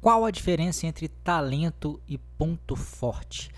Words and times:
qual 0.00 0.24
a 0.24 0.30
diferença 0.30 0.86
entre 0.86 1.08
talento 1.08 2.00
e 2.06 2.16
ponto 2.16 2.76
forte? 2.76 3.50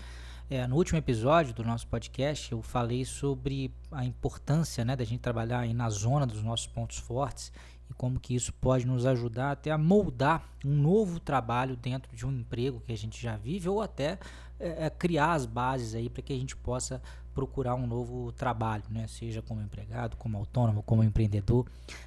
É, 0.49 0.65
no 0.65 0.75
último 0.75 0.97
episódio 0.97 1.53
do 1.53 1.63
nosso 1.63 1.87
podcast, 1.87 2.51
eu 2.51 2.61
falei 2.61 3.05
sobre 3.05 3.71
a 3.91 4.03
importância 4.03 4.83
né, 4.83 4.95
da 4.95 5.03
gente 5.03 5.19
trabalhar 5.19 5.59
aí 5.59 5.73
na 5.73 5.89
zona 5.89 6.25
dos 6.25 6.41
nossos 6.41 6.65
pontos 6.65 6.97
fortes 6.97 7.53
e 7.89 7.93
como 7.93 8.19
que 8.19 8.33
isso 8.33 8.51
pode 8.53 8.87
nos 8.87 9.05
ajudar 9.05 9.51
até 9.51 9.69
a 9.69 9.77
moldar 9.77 10.43
um 10.65 10.73
novo 10.73 11.19
trabalho 11.19 11.77
dentro 11.77 12.13
de 12.15 12.25
um 12.25 12.31
emprego 12.31 12.81
que 12.81 12.91
a 12.91 12.97
gente 12.97 13.21
já 13.21 13.37
vive 13.37 13.69
ou 13.69 13.81
até 13.81 14.17
é, 14.59 14.87
é 14.87 14.89
criar 14.89 15.33
as 15.33 15.45
bases 15.45 15.93
aí 15.93 16.09
para 16.09 16.21
que 16.21 16.33
a 16.33 16.37
gente 16.37 16.55
possa 16.55 17.01
procurar 17.33 17.75
um 17.75 17.87
novo 17.87 18.31
trabalho, 18.31 18.83
né? 18.89 19.07
Seja 19.07 19.41
como 19.41 19.61
empregado, 19.61 20.15
como 20.17 20.37
autônomo, 20.37 20.83
como 20.83 21.03
empreendedor, 21.03 21.65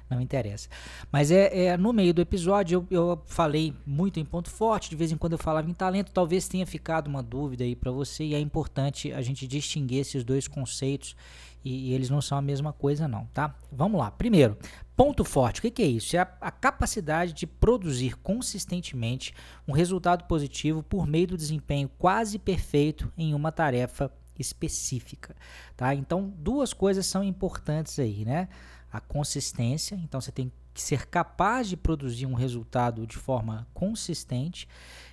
não 0.09 0.21
interessa. 0.21 0.69
Mas 1.11 1.31
é, 1.31 1.65
é 1.65 1.77
no 1.77 1.91
meio 1.91 2.13
do 2.13 2.21
episódio 2.21 2.85
eu, 2.89 3.09
eu, 3.09 3.21
falei 3.25 3.73
muito 3.85 4.19
em 4.19 4.25
ponto 4.25 4.49
forte, 4.49 4.89
de 4.89 4.95
vez 4.95 5.11
em 5.11 5.17
quando 5.17 5.33
eu 5.33 5.39
falava 5.39 5.69
em 5.69 5.73
talento, 5.73 6.11
talvez 6.11 6.47
tenha 6.47 6.65
ficado 6.65 7.07
uma 7.07 7.23
dúvida 7.23 7.63
aí 7.63 7.75
para 7.75 7.91
você 7.91 8.23
e 8.23 8.35
é 8.35 8.39
importante 8.39 9.11
a 9.11 9.21
gente 9.21 9.47
distinguir 9.47 9.99
esses 9.99 10.23
dois 10.23 10.47
conceitos 10.47 11.15
e, 11.63 11.89
e, 11.89 11.93
eles 11.93 12.11
não 12.11 12.21
são 12.21 12.37
a 12.37 12.41
mesma 12.41 12.71
coisa 12.71 13.07
não, 13.07 13.25
tá? 13.33 13.55
Vamos 13.71 13.99
lá. 13.99 14.11
Primeiro, 14.11 14.55
ponto 14.95 15.23
forte. 15.23 15.59
O 15.59 15.61
que, 15.63 15.71
que 15.71 15.81
é 15.81 15.87
isso? 15.87 16.15
É 16.15 16.19
a, 16.19 16.31
a 16.39 16.51
capacidade 16.51 17.33
de 17.33 17.47
produzir 17.47 18.15
consistentemente 18.17 19.33
um 19.67 19.71
resultado 19.71 20.25
positivo 20.25 20.83
por 20.83 21.07
meio 21.07 21.27
do 21.27 21.37
desempenho 21.37 21.89
quase 21.97 22.37
perfeito 22.37 23.11
em 23.17 23.33
uma 23.33 23.51
tarefa 23.51 24.11
específica, 24.39 25.35
tá? 25.75 25.93
Então, 25.93 26.33
duas 26.37 26.73
coisas 26.73 27.05
são 27.05 27.23
importantes 27.23 27.99
aí, 27.99 28.25
né? 28.25 28.47
A 28.91 28.99
consistência, 28.99 29.95
então 30.03 30.21
você 30.21 30.31
tem 30.31 30.51
que 30.73 30.81
ser 30.81 31.07
capaz 31.07 31.69
de 31.69 31.77
produzir 31.77 32.25
um 32.25 32.33
resultado 32.33 33.07
de 33.07 33.15
forma 33.15 33.65
consistente 33.73 34.67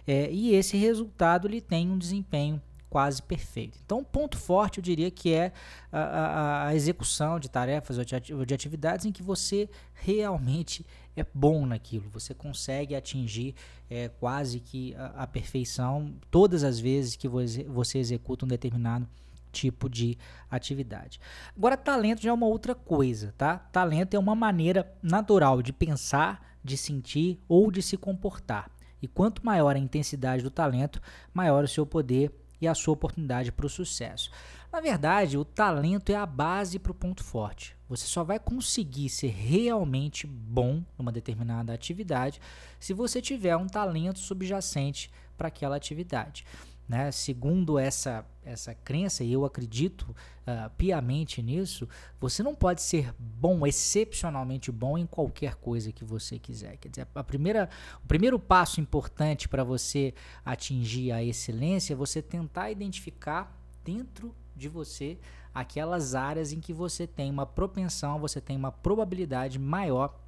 é, 0.07 0.31
e 0.31 0.55
esse 0.55 0.77
resultado 0.77 1.47
ele 1.47 1.61
tem 1.61 1.89
um 1.89 1.97
desempenho 1.97 2.61
quase 2.93 3.23
perfeito. 3.23 3.79
Então, 3.83 4.01
um 4.01 4.05
ponto 4.05 4.37
forte 4.37 4.77
eu 4.77 4.83
diria 4.83 5.11
que 5.11 5.33
é 5.33 5.51
a, 5.91 5.99
a, 5.99 6.67
a 6.67 6.75
execução 6.75 7.41
de 7.41 7.49
tarefas 7.49 7.97
ou 7.97 8.45
de 8.45 8.53
atividades 8.53 9.07
em 9.07 9.11
que 9.11 9.23
você 9.23 9.67
realmente 9.95 10.85
é 11.17 11.25
bom 11.33 11.65
naquilo, 11.65 12.11
você 12.11 12.35
consegue 12.35 12.95
atingir 12.95 13.55
é, 13.89 14.11
quase 14.11 14.61
que 14.61 14.95
a, 14.95 15.23
a, 15.23 15.27
perfeição 15.27 16.15
todas 16.31 16.63
as 16.63 16.79
vezes 16.79 17.17
que 17.17 17.27
você, 17.27 17.65
você 17.65 17.97
executa 17.97 18.45
um 18.45 18.49
determinado 18.49 19.09
tipo 19.51 19.89
de 19.89 20.19
atividade. 20.51 21.19
Agora, 21.57 21.79
talento 21.79 22.21
já 22.21 22.29
é 22.29 22.33
uma 22.35 22.47
outra 22.47 22.75
coisa, 22.75 23.33
tá? 23.39 23.57
Talento 23.57 24.13
é 24.13 24.19
uma 24.19 24.35
maneira 24.35 24.95
natural 25.03 25.63
de 25.63 25.73
pensar, 25.73 26.59
de 26.63 26.77
sentir 26.77 27.41
ou 27.49 27.71
de 27.71 27.81
se 27.81 27.97
comportar. 27.97 28.71
E 29.01 29.09
quanto 29.09 29.45
maior 29.45 29.77
a 29.77 29.79
intensidade 29.79 30.43
do 30.43 30.51
talento, 30.51 31.01
maior 31.33 31.65
o 31.65 31.69
seu 31.69 31.87
poder 31.87 32.31
e 32.63 32.69
a 32.69 32.75
sua 32.75 32.95
oportunidade 32.95 33.51
para 33.51 33.67
o 33.67 33.69
sucesso. 33.69 34.31
Na 34.73 34.81
verdade, 34.81 35.37
o 35.37 35.45
talento 35.45 36.11
é 36.11 36.15
a 36.15 36.25
base 36.25 36.79
para 36.79 36.93
o 36.93 36.95
ponto 36.95 37.23
forte. 37.25 37.77
Você 37.89 38.07
só 38.07 38.23
vai 38.23 38.39
conseguir 38.39 39.11
ser 39.11 39.31
realmente 39.31 40.27
bom 40.27 40.83
numa 40.97 41.11
determinada 41.11 41.75
atividade 41.75 42.41
se 42.79 42.95
você 42.95 43.21
tiver 43.21 43.57
um 43.57 43.67
talento 43.67 44.21
subjacente 44.21 45.11
para 45.37 45.49
aquela 45.49 45.77
atividade. 45.77 46.47
Né? 46.93 47.11
Segundo 47.11 47.79
essa, 47.79 48.23
essa 48.45 48.75
crença, 48.75 49.25
e 49.25 49.33
eu 49.33 49.47
acredito 49.47 50.03
uh, 50.03 50.69
piamente 50.77 51.43
nisso, 51.43 51.89
você 52.21 52.43
não 52.43 52.55
pode 52.55 52.83
ser 52.83 53.15
bom, 53.19 53.67
excepcionalmente 53.67 54.71
bom 54.71 54.99
em 54.99 55.07
qualquer 55.07 55.55
coisa 55.55 55.91
que 55.91 56.05
você 56.05 56.39
quiser. 56.39 56.77
Quer 56.77 56.91
dizer, 56.91 57.09
a 57.15 57.25
primeira, 57.25 57.71
o 58.05 58.07
primeiro 58.07 58.39
passo 58.39 58.79
importante 58.79 59.49
para 59.49 59.65
você 59.65 60.13
atingir 60.45 61.13
a 61.13 61.25
excelência 61.25 61.95
é 61.95 61.97
você 61.97 62.21
tentar 62.21 62.71
identificar 62.71 63.59
dentro 63.83 64.35
de 64.55 64.69
você 64.69 65.19
aquelas 65.55 66.15
áreas 66.15 66.53
em 66.53 66.61
que 66.61 66.75
você 66.75 67.07
tem 67.07 67.31
uma 67.31 67.47
propensão, 67.47 68.21
você 68.21 68.39
tem 68.39 68.55
uma 68.55 68.71
probabilidade 68.71 69.59
maior 69.59 70.22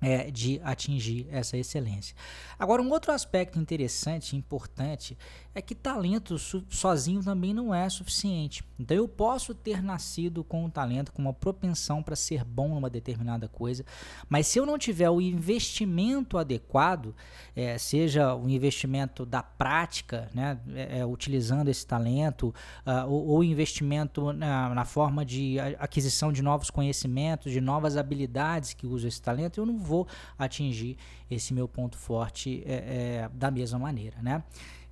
é, 0.00 0.30
de 0.30 0.60
atingir 0.62 1.26
essa 1.30 1.56
excelência. 1.56 2.14
Agora, 2.58 2.82
um 2.82 2.90
outro 2.90 3.12
aspecto 3.12 3.58
interessante 3.58 4.32
e 4.32 4.36
importante 4.36 5.16
é 5.54 5.62
que 5.62 5.74
talento 5.74 6.36
sozinho 6.68 7.22
também 7.22 7.54
não 7.54 7.74
é 7.74 7.88
suficiente. 7.88 8.62
Então, 8.78 8.96
eu 8.96 9.08
posso 9.08 9.54
ter 9.54 9.82
nascido 9.82 10.44
com 10.44 10.64
um 10.64 10.70
talento, 10.70 11.12
com 11.12 11.22
uma 11.22 11.32
propensão 11.32 12.02
para 12.02 12.14
ser 12.14 12.44
bom 12.44 12.68
numa 12.68 12.90
determinada 12.90 13.48
coisa, 13.48 13.84
mas 14.28 14.46
se 14.46 14.58
eu 14.58 14.66
não 14.66 14.78
tiver 14.78 15.08
o 15.08 15.20
investimento 15.20 16.36
adequado, 16.36 17.14
é, 17.54 17.78
seja 17.78 18.34
o 18.34 18.48
investimento 18.48 19.24
da 19.24 19.42
prática, 19.42 20.30
né, 20.34 20.58
é, 20.74 20.98
é 20.98 21.06
utilizando 21.06 21.68
esse 21.68 21.86
talento, 21.86 22.54
uh, 22.86 23.10
ou, 23.10 23.26
ou 23.28 23.44
investimento 23.44 24.32
na, 24.32 24.74
na 24.74 24.84
forma 24.84 25.24
de 25.24 25.58
aquisição 25.78 26.30
de 26.32 26.42
novos 26.42 26.70
conhecimentos, 26.70 27.50
de 27.50 27.60
novas 27.60 27.96
habilidades 27.96 28.74
que 28.74 28.86
uso 28.86 29.08
esse 29.08 29.22
talento, 29.22 29.58
eu 29.58 29.66
não 29.66 29.78
vou 29.78 29.95
atingir 30.36 30.96
esse 31.30 31.54
meu 31.54 31.68
ponto 31.68 31.96
forte 31.96 32.64
é, 32.66 32.74
é, 32.74 33.30
da 33.32 33.50
mesma 33.50 33.78
maneira, 33.78 34.20
né? 34.20 34.42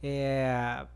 É, 0.00 0.87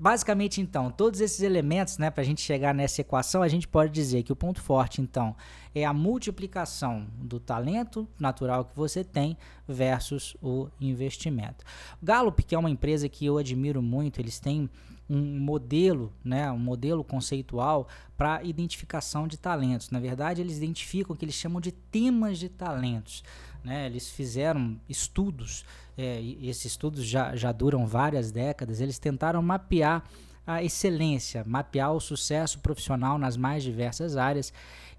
basicamente, 0.00 0.62
então, 0.62 0.90
todos 0.90 1.20
esses 1.20 1.40
elementos, 1.40 1.98
né, 1.98 2.10
para 2.10 2.22
a 2.22 2.24
gente 2.24 2.40
chegar 2.40 2.74
nessa 2.74 3.02
equação, 3.02 3.42
a 3.42 3.48
gente 3.48 3.68
pode 3.68 3.92
dizer 3.92 4.22
que 4.22 4.32
o 4.32 4.36
ponto 4.36 4.62
forte, 4.62 5.02
então, 5.02 5.36
é 5.74 5.84
a 5.84 5.92
multiplicação 5.92 7.06
do 7.18 7.38
talento 7.38 8.08
natural 8.18 8.64
que 8.64 8.74
você 8.74 9.04
tem 9.04 9.36
versus 9.68 10.34
o 10.42 10.68
investimento. 10.80 11.64
Gallup, 12.02 12.42
que 12.42 12.54
é 12.54 12.58
uma 12.58 12.70
empresa 12.70 13.10
que 13.10 13.26
eu 13.26 13.36
admiro 13.36 13.82
muito, 13.82 14.18
eles 14.18 14.40
têm 14.40 14.70
um 15.10 15.40
modelo, 15.40 16.12
né, 16.24 16.50
um 16.52 16.58
modelo 16.58 17.02
conceitual 17.02 17.88
para 18.16 18.44
identificação 18.44 19.26
de 19.26 19.36
talentos. 19.36 19.90
Na 19.90 19.98
verdade, 19.98 20.40
eles 20.40 20.56
identificam 20.58 21.14
o 21.14 21.18
que 21.18 21.24
eles 21.24 21.34
chamam 21.34 21.60
de 21.60 21.72
temas 21.72 22.38
de 22.38 22.48
talentos. 22.48 23.24
Né? 23.64 23.86
Eles 23.86 24.08
fizeram 24.08 24.80
estudos, 24.88 25.64
é, 25.98 26.22
esses 26.40 26.66
estudos 26.66 27.04
já, 27.04 27.34
já 27.34 27.50
duram 27.50 27.86
várias 27.86 28.30
décadas, 28.30 28.80
eles 28.80 29.00
tentaram 29.00 29.42
mapear 29.42 30.04
a 30.46 30.62
excelência, 30.62 31.44
mapear 31.46 31.92
o 31.92 32.00
sucesso 32.00 32.58
profissional 32.60 33.18
nas 33.18 33.36
mais 33.36 33.62
diversas 33.62 34.16
áreas 34.16 34.52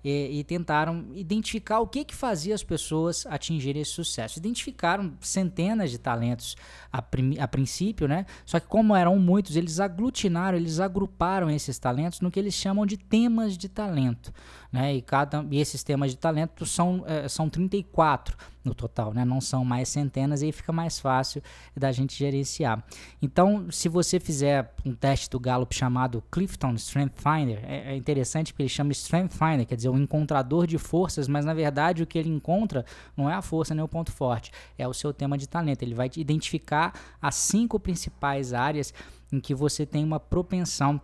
e, 0.03 0.39
e, 0.39 0.43
tentaram 0.43 1.05
identificar 1.13 1.79
o 1.79 1.87
que, 1.87 2.03
que 2.03 2.15
fazia 2.15 2.55
as 2.55 2.63
pessoas 2.63 3.25
atingirem 3.27 3.81
esse 3.81 3.91
sucesso. 3.91 4.39
Identificaram 4.39 5.13
centenas 5.21 5.91
de 5.91 5.99
talentos 5.99 6.55
a, 6.91 7.03
a 7.39 7.47
princípio, 7.47 8.07
né? 8.07 8.25
Só 8.45 8.59
que 8.59 8.67
como 8.67 8.95
eram 8.95 9.17
muitos, 9.19 9.55
eles 9.55 9.79
aglutinaram, 9.79 10.57
eles 10.57 10.79
agruparam 10.79 11.49
esses 11.51 11.77
talentos 11.77 12.19
no 12.19 12.31
que 12.31 12.39
eles 12.39 12.55
chamam 12.55 12.85
de 12.85 12.97
temas 12.97 13.55
de 13.57 13.69
talento, 13.69 14.33
né? 14.71 14.95
E, 14.95 15.01
cada, 15.01 15.45
e 15.51 15.59
esses 15.59 15.83
temas 15.83 16.11
de 16.11 16.17
talento 16.17 16.65
são, 16.65 17.03
é, 17.05 17.27
são 17.27 17.47
34 17.47 18.35
no 18.63 18.75
total, 18.75 19.13
né? 19.13 19.25
Não 19.25 19.41
são 19.41 19.65
mais 19.65 19.89
centenas 19.89 20.41
e 20.41 20.45
aí 20.45 20.51
fica 20.51 20.71
mais 20.71 20.99
fácil 20.99 21.41
da 21.75 21.91
gente 21.91 22.17
gerenciar. 22.17 22.83
Então, 23.21 23.69
se 23.71 23.89
você 23.89 24.19
fizer 24.19 24.73
um 24.85 24.93
teste 24.93 25.29
do 25.29 25.39
Gallup 25.39 25.73
chamado 25.73 26.23
Clifton 26.31 26.73
Strength 26.75 27.15
Finder, 27.15 27.59
é, 27.63 27.93
é 27.93 27.95
interessante 27.95 28.53
porque 28.53 28.63
ele 28.63 28.69
chama 28.69 28.91
Strength 28.91 29.33
Finder, 29.33 29.65
quer 29.65 29.75
dizer, 29.75 29.89
um 29.89 29.97
encontrador 29.97 30.67
de 30.67 30.77
forças, 30.77 31.27
mas 31.27 31.45
na 31.45 31.53
verdade 31.53 32.03
o 32.03 32.07
que 32.07 32.17
ele 32.17 32.29
encontra 32.29 32.85
não 33.15 33.29
é 33.29 33.33
a 33.33 33.41
força 33.41 33.73
nem 33.73 33.83
o 33.83 33.87
ponto 33.87 34.11
forte, 34.11 34.51
é 34.77 34.87
o 34.87 34.93
seu 34.93 35.13
tema 35.13 35.37
de 35.37 35.47
talento. 35.47 35.83
Ele 35.83 35.95
vai 35.95 36.09
identificar 36.17 36.93
as 37.21 37.35
cinco 37.35 37.79
principais 37.79 38.53
áreas 38.53 38.93
em 39.31 39.39
que 39.39 39.55
você 39.55 39.85
tem 39.85 40.03
uma 40.03 40.19
propensão 40.19 41.01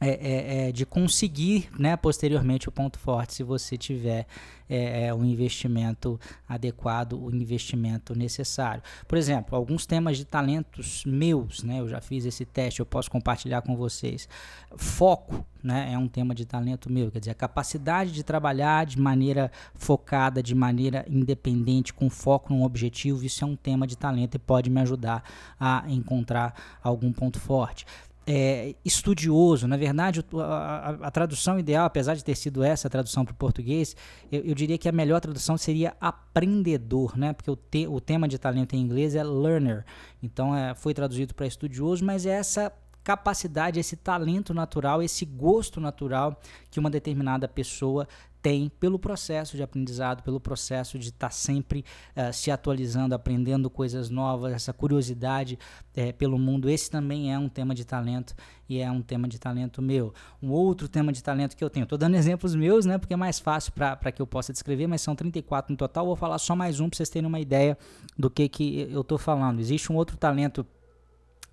é, 0.00 0.08
é, 0.08 0.68
é, 0.68 0.72
de 0.72 0.84
conseguir 0.84 1.68
né, 1.78 1.96
posteriormente 1.96 2.68
o 2.68 2.72
ponto 2.72 2.98
forte 2.98 3.34
se 3.34 3.42
você 3.44 3.76
tiver 3.76 4.26
é, 4.68 5.06
é, 5.06 5.14
um 5.14 5.24
investimento 5.24 6.18
adequado, 6.48 7.12
o 7.12 7.34
investimento 7.34 8.14
necessário. 8.14 8.82
Por 9.06 9.16
exemplo, 9.16 9.54
alguns 9.54 9.86
temas 9.86 10.16
de 10.16 10.24
talentos 10.24 11.04
meus, 11.04 11.62
né, 11.62 11.78
eu 11.78 11.88
já 11.88 12.00
fiz 12.00 12.24
esse 12.24 12.44
teste, 12.44 12.80
eu 12.80 12.86
posso 12.86 13.08
compartilhar 13.08 13.62
com 13.62 13.76
vocês. 13.76 14.28
Foco 14.76 15.46
né, 15.62 15.92
é 15.92 15.98
um 15.98 16.08
tema 16.08 16.34
de 16.34 16.44
talento 16.44 16.90
meu, 16.90 17.10
quer 17.10 17.20
dizer, 17.20 17.30
a 17.30 17.34
capacidade 17.34 18.10
de 18.10 18.24
trabalhar 18.24 18.84
de 18.86 18.98
maneira 18.98 19.50
focada, 19.74 20.42
de 20.42 20.56
maneira 20.56 21.04
independente, 21.08 21.94
com 21.94 22.10
foco 22.10 22.52
num 22.52 22.64
objetivo, 22.64 23.24
isso 23.24 23.44
é 23.44 23.46
um 23.46 23.56
tema 23.56 23.86
de 23.86 23.96
talento 23.96 24.34
e 24.34 24.38
pode 24.38 24.68
me 24.70 24.80
ajudar 24.80 25.22
a 25.58 25.84
encontrar 25.88 26.78
algum 26.82 27.12
ponto 27.12 27.38
forte 27.38 27.86
é, 28.26 28.74
estudioso. 28.84 29.68
Na 29.68 29.76
verdade, 29.76 30.24
a, 30.34 30.42
a, 30.42 30.90
a, 31.06 31.10
tradução 31.10 31.58
ideal, 31.58 31.84
apesar 31.84 32.14
de 32.14 32.24
ter 32.24 32.34
sido 32.34 32.62
essa 32.62 32.88
a 32.88 32.90
tradução 32.90 33.24
para 33.24 33.32
o 33.32 33.36
português, 33.36 33.96
eu, 34.30 34.42
eu, 34.42 34.54
diria 34.54 34.78
que 34.78 34.88
a 34.88 34.92
melhor 34.92 35.20
tradução 35.20 35.56
seria 35.56 35.94
aprendedor, 36.00 37.16
né? 37.16 37.32
Porque 37.32 37.50
o, 37.50 37.56
te, 37.56 37.86
o 37.86 38.00
tema 38.00 38.26
de 38.26 38.38
talento 38.38 38.74
em 38.74 38.80
inglês 38.80 39.14
é 39.14 39.22
learner. 39.22 39.84
Então 40.22 40.54
é, 40.54 40.74
foi 40.74 40.94
traduzido 40.94 41.34
para 41.34 41.46
estudioso, 41.46 42.04
mas 42.04 42.24
é 42.24 42.30
essa 42.30 42.72
capacidade, 43.02 43.78
esse 43.78 43.96
talento 43.96 44.54
natural, 44.54 45.02
esse 45.02 45.26
gosto 45.26 45.78
natural 45.78 46.40
que 46.70 46.80
uma 46.80 46.88
determinada 46.88 47.46
pessoa 47.46 48.08
tem 48.44 48.68
pelo 48.78 48.98
processo 48.98 49.56
de 49.56 49.62
aprendizado, 49.62 50.22
pelo 50.22 50.38
processo 50.38 50.98
de 50.98 51.08
estar 51.08 51.28
tá 51.28 51.30
sempre 51.30 51.82
uh, 52.14 52.30
se 52.30 52.50
atualizando, 52.50 53.14
aprendendo 53.14 53.70
coisas 53.70 54.10
novas, 54.10 54.52
essa 54.52 54.70
curiosidade 54.70 55.58
uh, 55.96 56.12
pelo 56.18 56.38
mundo. 56.38 56.68
Esse 56.68 56.90
também 56.90 57.32
é 57.32 57.38
um 57.38 57.48
tema 57.48 57.74
de 57.74 57.86
talento 57.86 58.34
e 58.68 58.80
é 58.80 58.90
um 58.90 59.00
tema 59.00 59.26
de 59.26 59.38
talento 59.38 59.80
meu. 59.80 60.12
Um 60.42 60.50
outro 60.50 60.90
tema 60.90 61.10
de 61.10 61.22
talento 61.22 61.56
que 61.56 61.64
eu 61.64 61.70
tenho, 61.70 61.84
estou 61.84 61.96
dando 61.96 62.16
exemplos 62.20 62.54
meus, 62.54 62.84
né, 62.84 62.98
porque 62.98 63.14
é 63.14 63.16
mais 63.16 63.40
fácil 63.40 63.72
para 63.72 64.12
que 64.12 64.20
eu 64.20 64.26
possa 64.26 64.52
descrever, 64.52 64.86
mas 64.86 65.00
são 65.00 65.16
34 65.16 65.72
no 65.72 65.78
total. 65.78 66.04
Vou 66.04 66.14
falar 66.14 66.36
só 66.36 66.54
mais 66.54 66.80
um 66.80 66.90
para 66.90 66.98
vocês 66.98 67.08
terem 67.08 67.26
uma 67.26 67.40
ideia 67.40 67.78
do 68.14 68.28
que, 68.28 68.46
que 68.46 68.86
eu 68.90 69.00
estou 69.00 69.16
falando. 69.16 69.58
Existe 69.58 69.90
um 69.90 69.96
outro 69.96 70.18
talento 70.18 70.66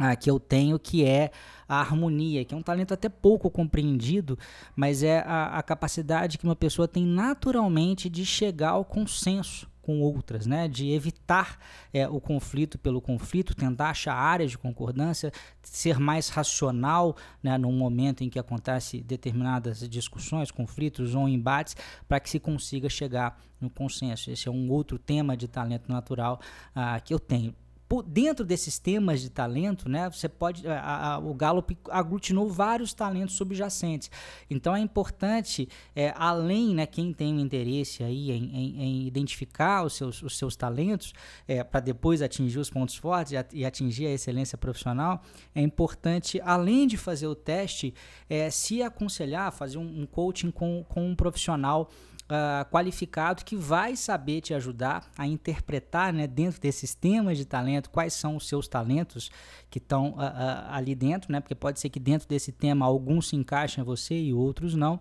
ah, 0.01 0.15
que 0.15 0.29
eu 0.29 0.39
tenho, 0.39 0.79
que 0.79 1.05
é 1.05 1.31
a 1.67 1.79
harmonia, 1.79 2.43
que 2.43 2.53
é 2.53 2.57
um 2.57 2.61
talento 2.61 2.93
até 2.93 3.07
pouco 3.07 3.49
compreendido, 3.49 4.37
mas 4.75 5.03
é 5.03 5.19
a, 5.19 5.57
a 5.57 5.63
capacidade 5.63 6.37
que 6.37 6.43
uma 6.43 6.55
pessoa 6.55 6.87
tem 6.87 7.05
naturalmente 7.05 8.09
de 8.09 8.25
chegar 8.25 8.71
ao 8.71 8.83
consenso 8.83 9.71
com 9.81 9.99
outras, 10.01 10.45
né? 10.45 10.67
de 10.67 10.91
evitar 10.91 11.57
é, 11.93 12.07
o 12.07 12.19
conflito 12.19 12.77
pelo 12.77 13.01
conflito, 13.01 13.55
tentar 13.55 13.89
achar 13.89 14.13
áreas 14.13 14.51
de 14.51 14.57
concordância, 14.57 15.31
ser 15.61 15.99
mais 15.99 16.29
racional 16.29 17.15
né, 17.41 17.57
no 17.57 17.71
momento 17.71 18.23
em 18.23 18.29
que 18.29 18.37
acontece 18.37 19.01
determinadas 19.01 19.87
discussões, 19.89 20.51
conflitos 20.51 21.15
ou 21.15 21.27
embates, 21.27 21.75
para 22.07 22.19
que 22.19 22.29
se 22.29 22.39
consiga 22.39 22.89
chegar 22.89 23.41
no 23.59 23.69
consenso. 23.69 24.29
Esse 24.29 24.47
é 24.47 24.51
um 24.51 24.69
outro 24.71 24.99
tema 24.99 25.35
de 25.35 25.47
talento 25.47 25.91
natural 25.91 26.39
ah, 26.75 26.99
que 26.99 27.13
eu 27.13 27.19
tenho 27.19 27.55
dentro 28.01 28.45
desses 28.45 28.79
temas 28.79 29.19
de 29.21 29.29
talento, 29.29 29.89
né, 29.89 30.09
você 30.09 30.29
pode, 30.29 30.65
a, 30.67 31.15
a, 31.15 31.17
o 31.19 31.33
Gallup 31.33 31.77
aglutinou 31.89 32.47
vários 32.47 32.93
talentos 32.93 33.35
subjacentes. 33.35 34.09
Então 34.49 34.75
é 34.75 34.79
importante, 34.79 35.67
é, 35.95 36.13
além, 36.15 36.75
né, 36.75 36.85
quem 36.85 37.11
tem 37.11 37.41
interesse 37.41 38.03
aí 38.03 38.31
em, 38.31 38.43
em, 38.55 38.81
em 38.81 39.07
identificar 39.07 39.83
os 39.83 39.93
seus, 39.93 40.21
os 40.21 40.37
seus 40.37 40.55
talentos, 40.55 41.11
é, 41.47 41.63
para 41.63 41.79
depois 41.79 42.21
atingir 42.21 42.59
os 42.59 42.69
pontos 42.69 42.95
fortes 42.95 43.33
e 43.51 43.65
atingir 43.65 44.05
a 44.05 44.11
excelência 44.11 44.57
profissional, 44.57 45.21
é 45.55 45.61
importante, 45.61 46.39
além 46.45 46.85
de 46.87 46.97
fazer 46.97 47.27
o 47.27 47.35
teste, 47.35 47.93
é, 48.29 48.49
se 48.49 48.83
aconselhar, 48.83 49.51
fazer 49.51 49.79
um, 49.79 50.01
um 50.01 50.05
coaching 50.05 50.51
com, 50.51 50.85
com 50.87 51.09
um 51.09 51.15
profissional 51.15 51.89
uh, 52.31 52.69
qualificado 52.71 53.43
que 53.43 53.55
vai 53.55 53.95
saber 53.95 54.41
te 54.41 54.53
ajudar 54.53 55.11
a 55.17 55.27
interpretar 55.27 56.13
né, 56.13 56.25
dentro 56.25 56.61
desses 56.61 56.95
temas 56.95 57.37
de 57.37 57.45
talento 57.45 57.89
quais 57.89 58.13
são 58.13 58.37
os 58.37 58.47
seus 58.47 58.67
talentos 58.67 59.29
que 59.69 59.77
estão 59.77 60.11
uh, 60.11 60.15
uh, 60.15 60.71
ali 60.71 60.95
dentro, 60.95 61.31
né, 61.31 61.41
porque 61.41 61.53
pode 61.53 61.79
ser 61.79 61.89
que 61.89 61.99
dentro 61.99 62.27
desse 62.27 62.51
tema 62.51 62.85
alguns 62.85 63.29
se 63.29 63.35
encaixem 63.35 63.81
em 63.81 63.85
você 63.85 64.15
e 64.15 64.33
outros 64.33 64.73
não. 64.73 64.99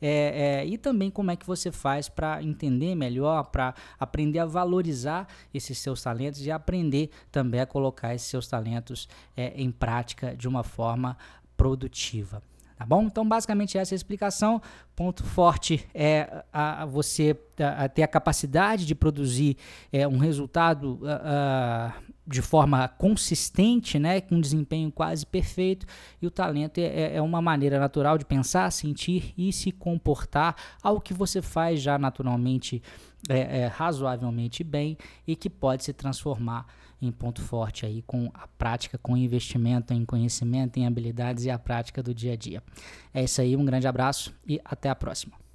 É, 0.00 0.58
é, 0.60 0.66
e 0.66 0.76
também 0.76 1.10
como 1.10 1.30
é 1.30 1.36
que 1.36 1.46
você 1.46 1.72
faz 1.72 2.06
para 2.06 2.42
entender 2.42 2.94
melhor, 2.94 3.44
para 3.44 3.74
aprender 3.98 4.38
a 4.38 4.44
valorizar 4.44 5.26
esses 5.54 5.78
seus 5.78 6.02
talentos 6.02 6.44
e 6.44 6.50
aprender 6.50 7.08
também 7.32 7.60
a 7.60 7.66
colocar 7.66 8.14
esses 8.14 8.28
seus 8.28 8.46
talentos 8.46 9.08
é, 9.34 9.54
em 9.56 9.70
prática 9.70 10.36
de 10.36 10.46
uma 10.46 10.62
forma 10.62 11.16
produtiva. 11.56 12.42
Tá 12.76 12.84
bom? 12.84 13.04
Então, 13.04 13.26
basicamente, 13.26 13.78
essa 13.78 13.94
é 13.94 13.94
a 13.94 13.96
explicação. 13.96 14.60
Ponto 14.94 15.24
forte 15.24 15.88
é 15.94 16.44
a, 16.52 16.82
a 16.82 16.86
você 16.86 17.34
a, 17.58 17.84
a 17.84 17.88
ter 17.88 18.02
a 18.02 18.08
capacidade 18.08 18.84
de 18.84 18.94
produzir 18.94 19.56
é, 19.90 20.06
um 20.06 20.18
resultado 20.18 21.00
a, 21.06 21.94
de 22.26 22.42
forma 22.42 22.88
consistente, 22.88 23.98
né, 23.98 24.20
com 24.20 24.36
um 24.36 24.40
desempenho 24.40 24.90
quase 24.90 25.24
perfeito. 25.24 25.86
E 26.20 26.26
o 26.26 26.30
talento 26.30 26.78
é, 26.78 26.84
é, 26.84 27.16
é 27.16 27.22
uma 27.22 27.40
maneira 27.40 27.78
natural 27.78 28.18
de 28.18 28.24
pensar, 28.24 28.70
sentir 28.72 29.32
e 29.38 29.52
se 29.52 29.70
comportar, 29.70 30.56
algo 30.82 31.00
que 31.00 31.14
você 31.14 31.40
faz 31.40 31.80
já 31.80 31.98
naturalmente, 31.98 32.82
é, 33.28 33.60
é 33.60 33.66
razoavelmente 33.66 34.64
bem 34.64 34.96
e 35.26 35.36
que 35.36 35.48
pode 35.48 35.84
se 35.84 35.92
transformar 35.92 36.66
em 37.00 37.12
ponto 37.12 37.42
forte 37.42 37.84
aí 37.84 38.02
com 38.02 38.30
a 38.34 38.48
prática, 38.58 38.98
com 38.98 39.16
investimento 39.16 39.92
em 39.92 40.04
conhecimento, 40.04 40.78
em 40.78 40.86
habilidades 40.86 41.44
e 41.44 41.50
a 41.50 41.58
prática 41.58 42.02
do 42.02 42.14
dia 42.14 42.32
a 42.32 42.36
dia. 42.36 42.62
É 43.12 43.22
isso 43.22 43.40
aí, 43.40 43.54
um 43.54 43.64
grande 43.64 43.86
abraço 43.86 44.34
e 44.46 44.60
até 44.64 44.88
a 44.88 44.94
próxima. 44.94 45.45